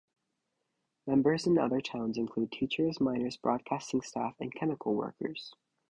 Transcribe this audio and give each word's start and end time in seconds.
Members 1.05 1.45
in 1.45 1.59
other 1.59 1.79
towns 1.79 2.17
include 2.17 2.51
teachers, 2.51 2.99
miners, 2.99 3.37
broadcasting 3.37 4.01
staff 4.01 4.33
and 4.39 4.51
chemical 4.51 4.95
workers. 4.95 5.53